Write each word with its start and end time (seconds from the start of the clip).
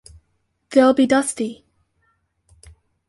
They’ll 0.71 0.95
be 0.95 1.05
dusty. 1.05 1.63